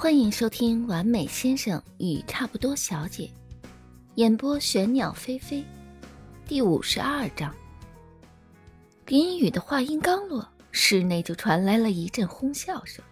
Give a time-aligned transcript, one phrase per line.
[0.00, 3.24] 欢迎收听《完美先生与差不多小姐》，
[4.14, 5.62] 演播玄鸟飞飞，
[6.46, 7.54] 第五十二章。
[9.08, 13.04] 林雨的话音刚落，室内就传来了一阵哄笑声。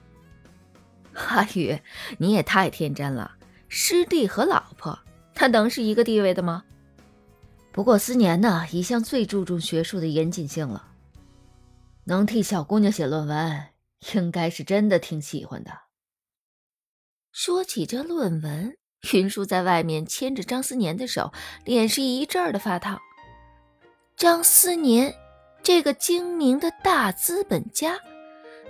[1.13, 1.79] 阿雨，
[2.17, 3.33] 你也太天真了，
[3.69, 4.99] 师弟和老婆，
[5.35, 6.65] 他能是一个地位的吗？
[7.71, 10.89] 不过思年呢，一向最注重学术的严谨性了，
[12.05, 13.63] 能替小姑娘写论文，
[14.15, 15.71] 应该是真的挺喜欢的。
[17.41, 18.77] 说起这论文，
[19.13, 21.33] 云舒在外面牵着张思年的手，
[21.65, 22.99] 脸是一阵儿的发烫。
[24.17, 25.15] 张思年
[25.63, 27.97] 这个精明的大资本家，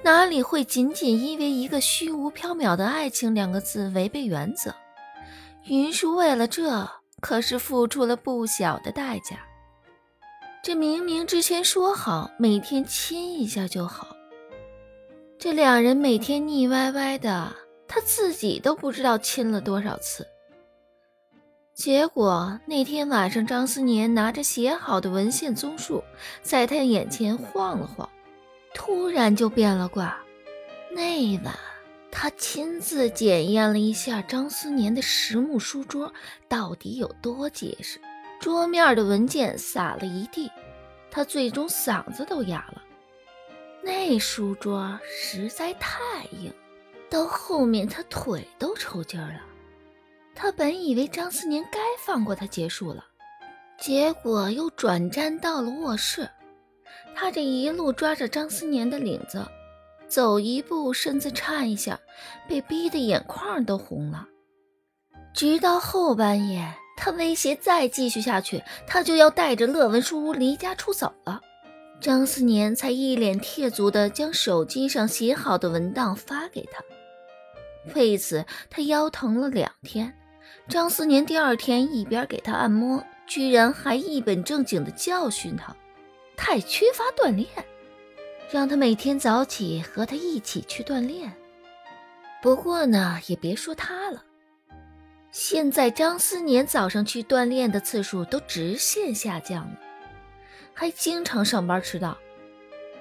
[0.03, 4.75] 哪里会仅仅因为一个虚无缥缈的爱情两个字违背原则？
[5.65, 6.87] 云舒为了这
[7.23, 9.39] 可是付出了不小的代价。
[10.63, 14.15] 这明明之前说好每天亲一下就好，
[15.39, 17.51] 这两人每天腻歪歪的。
[17.89, 20.27] 他自己都不知道亲了多少次，
[21.75, 26.05] 结果那天晚上，张思年拿着写好的文献综述
[26.43, 28.09] 在他眼前晃了晃，
[28.75, 30.19] 突然就变了卦。
[30.91, 31.55] 那晚，
[32.11, 36.13] 他亲自检验了一下张思年的实木书桌
[36.47, 37.99] 到底有多结实，
[38.39, 40.51] 桌面的文件撒了一地，
[41.11, 42.83] 他最终嗓子都哑了。
[43.83, 46.53] 那书桌实在太硬。
[47.11, 49.41] 到后面，他腿都抽筋了。
[50.35, 53.05] 他本以为张思年该放过他结束了，
[53.79, 56.29] 结果又转战到了卧室。
[57.15, 59.45] 他这一路抓着张思年的领子，
[60.07, 61.99] 走一步身子颤一下，
[62.49, 64.27] 被逼得眼眶都红了。
[65.35, 71.41] 直到后半夜，他威胁再继续下去，他就要带着乐文书屋离家出走了。
[72.01, 76.81] 张思年才一脸铁足地将手机上写好的文档发给他。
[77.95, 80.15] 为此，他腰疼了两天。
[80.69, 85.75] 张思年第二天一边给他按摩，居然还一本正经地教训他，
[86.37, 87.49] 太缺乏锻炼，
[88.51, 91.33] 让他每天早起和他一起去锻炼。
[92.43, 94.23] 不过呢，也别说他了，
[95.33, 99.79] 现在张思年早上去锻炼的次数都直线下降了，
[100.75, 102.17] 还经常上班迟到。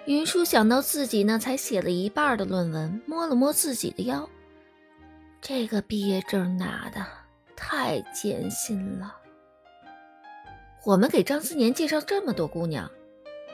[0.06, 4.30] 云舒想到自己那才写了一半的论文，摸了摸自己的腰。
[5.42, 7.06] 这个毕业证拿的
[7.56, 9.16] 太艰辛了。
[10.86, 12.90] 我们给张思年介绍这么多姑娘，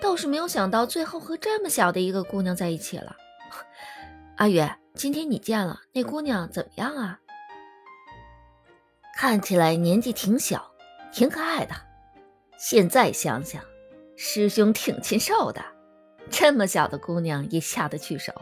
[0.02, 3.16] 倒是没有想到最后和这么小的一个姑娘在一起了。
[4.38, 4.62] 阿宇，
[4.96, 7.20] 今天你见了那姑娘怎么样啊？
[9.16, 10.72] 看起来年纪挺小，
[11.12, 11.76] 挺可爱的。
[12.58, 13.64] 现在想想，
[14.16, 15.64] 师兄挺禽兽的，
[16.30, 18.34] 这么小的姑娘也下得去手。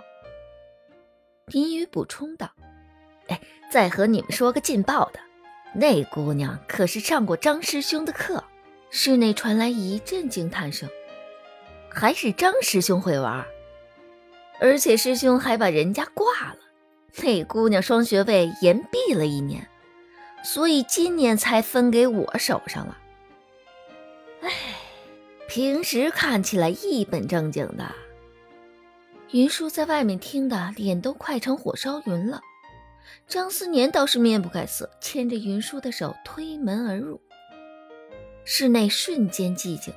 [1.48, 2.50] 林雨补充道。
[3.72, 5.20] 再和你们说个劲爆的，
[5.74, 8.44] 那姑娘可是上过张师兄的课。
[8.90, 10.90] 室内传来一阵惊叹声，
[11.90, 13.46] 还是张师兄会玩，
[14.60, 16.58] 而且师兄还把人家挂了。
[17.24, 19.70] 那姑娘双学位延毕了一年，
[20.44, 22.98] 所以今年才分给我手上了。
[24.42, 24.52] 哎，
[25.48, 27.96] 平时看起来一本正经的。
[29.32, 32.42] 云舒在外面听的脸都快成火烧云了。
[33.28, 37.22] 张思年倒是面不改色，牵着云舒的手推门而入。
[38.44, 39.94] 室内瞬间寂静，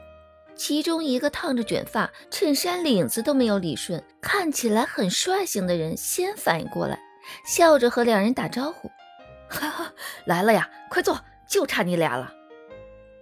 [0.54, 7.00] 其中一个烫着卷发、衬衫领子都没有理顺、看起来很率性的人先反应过来，
[7.46, 8.90] 笑着和两人打招呼
[9.48, 9.92] ：“哈哈，
[10.26, 12.32] 来了呀，快坐，就差你俩了。”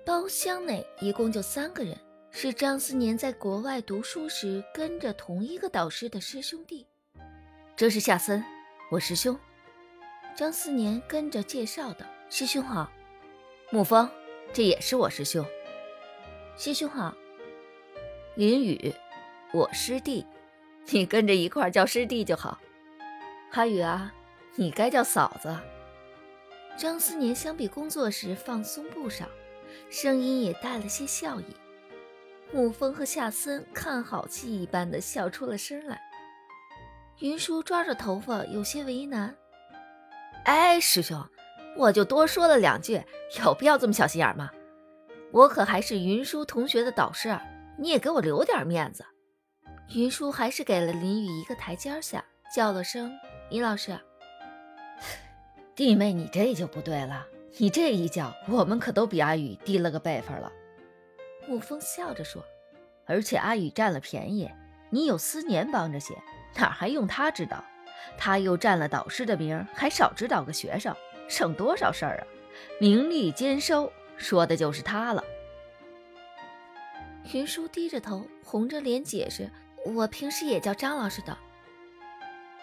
[0.05, 1.97] 包厢内一共就三个人，
[2.33, 6.85] 是张思年在国外读书时跟着同一个导师的师兄弟。
[7.77, 8.45] 这是夏森，
[8.91, 9.39] 我师兄。
[10.35, 12.91] 张思年跟着介绍道：“师兄好，
[13.71, 14.09] 沐风，
[14.53, 15.45] 这也是我师兄。
[16.57, 17.15] 师兄好，
[18.35, 18.95] 林雨，
[19.53, 20.27] 我师弟，
[20.89, 22.59] 你跟着一块叫师弟就好。
[23.51, 24.15] 哈雨啊，
[24.55, 25.55] 你该叫嫂子。”
[26.79, 29.27] 张思年相比工作时放松不少，
[29.91, 31.45] 声音也带了些笑意。
[32.55, 36.01] 沐风和夏森看好戏一般的笑出了声来。
[37.19, 39.37] 云舒抓着头发，有些为难。
[40.45, 41.25] 哎，师兄，
[41.77, 43.03] 我就多说了两句，
[43.45, 44.51] 有必要这么小心眼吗？
[45.31, 47.39] 我可还是云舒同学的导师，
[47.79, 49.05] 你也给我留点面子。
[49.95, 52.25] 云舒还是给了林雨一个台阶下，
[52.55, 53.13] 叫了声
[53.51, 53.99] “林老师”。
[55.77, 57.27] 弟妹，你这就不对了，
[57.59, 60.51] 你这一叫，我们可都比阿宇低了个辈分了。
[61.49, 62.43] 沐风笑着说
[63.07, 64.51] ：“而且阿宇占了便宜，
[64.91, 66.17] 你有思年帮着写，
[66.57, 67.65] 哪还用他知道？
[68.17, 70.95] 他又占了导师的名，还少指导个学生，
[71.29, 72.23] 省多少事儿啊！
[72.79, 75.23] 名利兼收，说的就是他了。
[77.33, 79.51] 云舒低着头，红着脸解释
[79.87, 81.37] ：“我平时也叫张老师的。”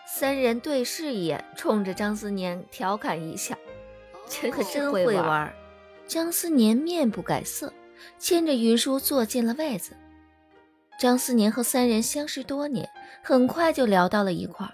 [0.05, 3.55] 三人对视一眼，冲着张思年调侃一笑
[4.27, 5.53] ：“这可真会玩。”
[6.07, 7.71] 张思年面不改色，
[8.17, 9.95] 牵着云舒坐进了位子。
[10.99, 12.89] 张思年和三人相识多年，
[13.23, 14.73] 很快就聊到了一块儿，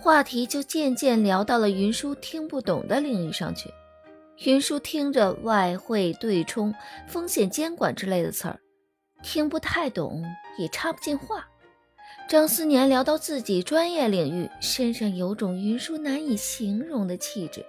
[0.00, 3.70] 话题就渐渐聊到了云舒听不懂的领域上去。
[4.46, 6.74] 云舒听着外汇对冲、
[7.06, 8.58] 风险监管之类的词儿，
[9.22, 10.24] 听不太懂，
[10.56, 11.46] 也插不进话。
[12.26, 17.62] 张思年聊到自己专业领域，身上有种云舒难以形容的气质，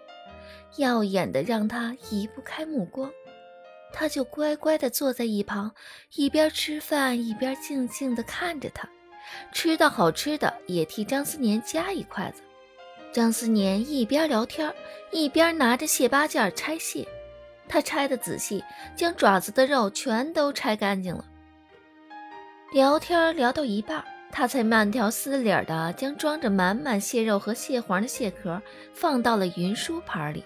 [0.78, 3.12] 耀眼的让他移不开目光。
[3.92, 5.76] 他就乖乖地坐在一旁，
[6.16, 8.88] 一边吃饭一边静静地看着他，
[9.52, 12.42] 吃到好吃的也替张思年夹一筷子。
[13.12, 14.74] 张思年一边聊天
[15.12, 17.08] 一边拿着蟹八件拆蟹，
[17.68, 18.64] 他拆得仔细，
[18.96, 21.26] 将爪子的肉全都拆干净了。
[22.72, 28.62] 聊天聊到一半，他才慢条斯理的将装着满满蟹肉和蟹黄的蟹壳
[28.94, 30.44] 放到了云舒盘里。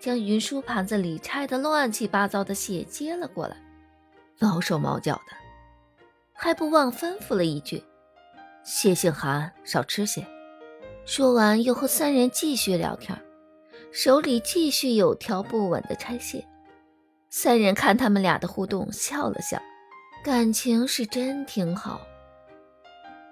[0.00, 3.56] 将云舒盘子里拆得乱七八糟的蟹接了过来，
[4.38, 5.34] 毛手毛脚的，
[6.32, 7.82] 还不忘吩咐了一句
[8.64, 10.26] ：“蟹性寒，少吃些。”
[11.06, 13.16] 说完，又和三人继续聊天，
[13.92, 16.44] 手里继续有条不紊的拆卸。
[17.28, 19.60] 三人看他们俩的互动，笑了笑，
[20.24, 22.00] 感情是真挺好。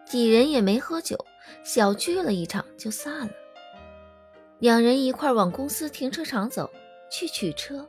[0.05, 1.17] 几人也没喝酒，
[1.65, 3.31] 小聚了一场就散了。
[4.59, 6.71] 两人一块往公司停车场走
[7.11, 7.89] 去取车。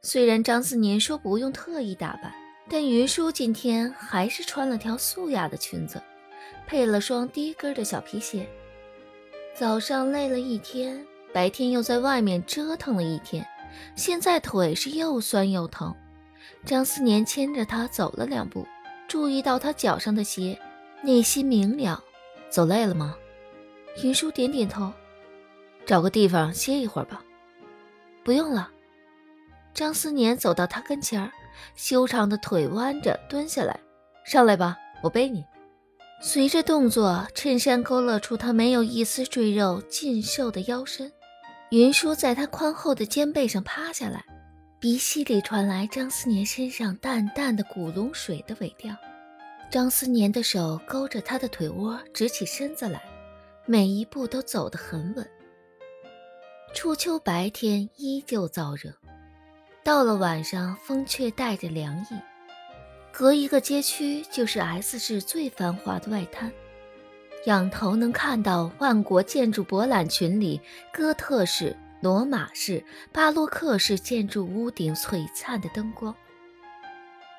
[0.00, 2.32] 虽然张思年说不用特意打扮，
[2.70, 6.00] 但云舒今天还是穿了条素雅的裙子，
[6.66, 8.48] 配了双低跟的小皮鞋。
[9.54, 13.46] 早上累了一天，白天又在外面折腾了一天，
[13.94, 15.94] 现在腿是又酸又疼。
[16.64, 18.66] 张思年牵着她走了两步，
[19.06, 20.58] 注意到她脚上的鞋，
[21.02, 22.02] 内心明了。
[22.50, 23.16] 走累了吗？
[24.02, 24.92] 云舒点点头。
[25.86, 27.22] 找个地方歇一会儿吧。
[28.24, 28.70] 不用了。
[29.74, 31.30] 张思年走到他跟前儿，
[31.76, 33.78] 修长的腿弯着蹲下来，
[34.24, 35.44] 上来吧，我背你。
[36.26, 41.12] 随着动作，衬衫勾勒出他没有一丝赘肉、劲瘦的腰身。
[41.70, 44.24] 云舒在他宽厚的肩背上趴下来，
[44.80, 48.96] 鼻息里传来张思年身上淡淡的古龙水的尾调。
[49.70, 53.02] 张思年的手勾着他的腿窝，直起身子来，
[53.66, 55.28] 每一步都走得很稳。
[56.72, 58.90] 初秋白天依旧燥热，
[59.84, 62.16] 到了晚上风却带着凉意。
[63.16, 66.50] 隔一个街区就是 S 市最繁华的外滩，
[67.46, 70.60] 仰头能看到万国建筑博览群里
[70.92, 76.12] 哥特式、罗马式、巴洛克式建筑屋顶璀璨的灯光。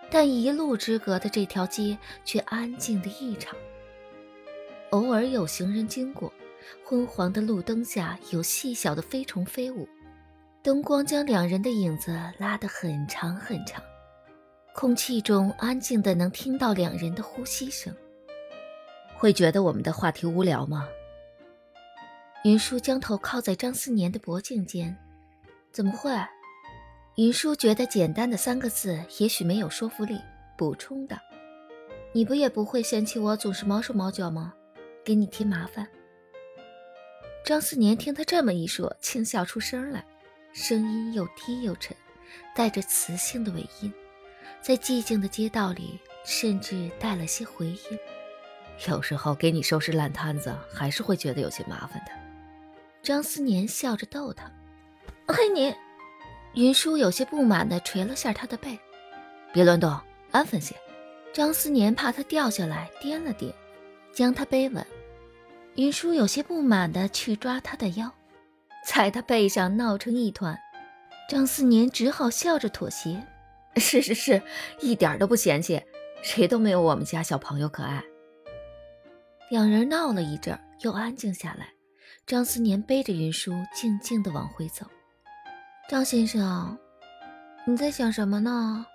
[0.09, 3.53] 但一路之隔的这条街却安静的异常，
[4.91, 6.31] 偶尔有行人经过。
[6.85, 9.85] 昏黄的路灯下有细小的飞虫飞舞，
[10.63, 13.83] 灯光将两人的影子拉得很长很长。
[14.77, 17.95] 空气中安静的能听到两人的呼吸声。
[19.15, 20.85] 会觉得我们的话题无聊吗？
[22.43, 24.93] 云舒将头靠在张思年的脖颈间。
[25.71, 26.11] 怎么会？
[27.15, 30.19] 云舒觉得简单的三个字也许没有说服力，
[30.57, 31.15] 补充道
[32.11, 34.53] ：“你不也不会嫌弃我总是毛手毛脚吗？
[35.05, 35.87] 给你添麻烦。”
[37.45, 40.05] 张思年听他这么一说，轻笑出声来，
[40.51, 41.95] 声音又低又沉，
[42.53, 43.93] 带着磁性的尾音，
[44.65, 47.77] 在寂静的街道里，甚至带了些回音。
[48.87, 52.11] 有时候给你收拾烂摊子，还是会觉得有些麻烦的。
[53.03, 54.51] 张思年笑着逗他
[55.29, 55.71] ：“嘿，你。”
[56.55, 58.79] 云舒有些不满地捶了下他的背
[59.53, 59.95] ：“别乱动，
[60.31, 60.75] 安分些。”
[61.31, 63.53] 张思年怕他掉下来，掂了掂，
[64.11, 64.83] 将他背稳。
[65.75, 68.11] 云舒有些不满地去抓他的腰，
[68.83, 70.57] 在他背上闹成一团。
[71.29, 73.21] 张思年只好笑着妥协
[73.79, 74.41] ：“是是是，
[74.79, 75.81] 一点都不嫌弃，
[76.21, 78.03] 谁都没有我们家小朋友可爱。”
[79.51, 81.69] 两人闹了一阵，又安静下来。
[82.25, 84.85] 张思年背着云舒，静静的往回走。
[85.87, 86.77] 张先生，
[87.67, 88.85] 你在想什么呢？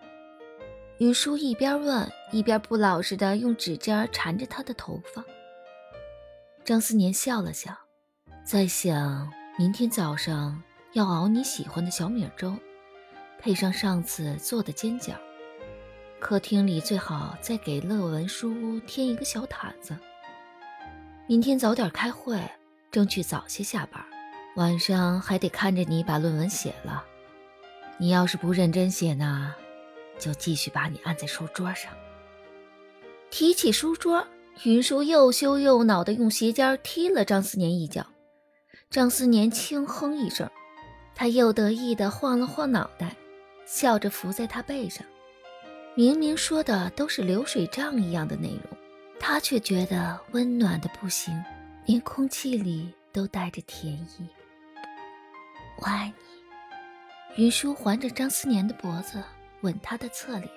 [0.98, 5.24] 云舒一边问，一边不老实的用指尖缠着他的头发。
[6.64, 7.76] 张思年笑了笑，
[8.44, 10.60] 在想明天早上
[10.92, 12.56] 要熬你喜欢的小米粥，
[13.40, 15.14] 配上上次做的煎饺。
[16.20, 19.96] 客厅里最好再给乐文书屋添一个小毯子。
[21.26, 22.38] 明天早点开会，
[22.90, 24.04] 争取早些下班，
[24.56, 27.02] 晚上还得看着你把论文写了。
[27.96, 29.54] 你要是不认真写呢，
[30.18, 31.90] 就继续把你按在书桌上。
[33.30, 34.26] 提起书桌，
[34.64, 38.06] 云舒又羞又恼地用鞋尖踢了张思年一脚。
[38.90, 40.50] 张思年轻哼一声，
[41.14, 43.16] 他又得意地晃了晃脑袋，
[43.70, 45.06] 笑着伏在他背上。
[45.94, 48.78] 明明说的都是流水账一样的内容，
[49.20, 51.32] 他却觉得温暖的不行，
[51.86, 54.28] 连空气里都带着甜意。
[55.76, 56.12] 我爱
[57.36, 59.22] 你，云舒环着张思年的脖子，
[59.60, 60.50] 吻他的侧脸，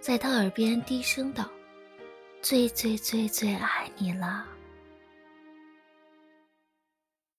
[0.00, 1.48] 在他耳边低声道
[2.42, 4.44] ：“最最最最爱你了。”